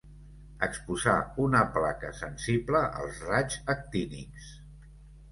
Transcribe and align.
Exposar 0.67 1.11
una 1.43 1.59
placa 1.75 2.09
sensible 2.19 2.81
als 3.01 3.19
raigs 3.27 3.59
actínics. 3.75 4.49